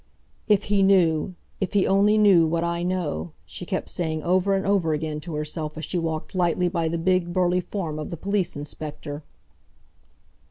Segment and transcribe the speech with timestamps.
[0.47, 4.93] "If he knew—if he only knew what I know!" she kept saying over and over
[4.93, 8.57] again to herself as she walked lightly by the big, burly form of the police
[8.57, 9.21] inspector.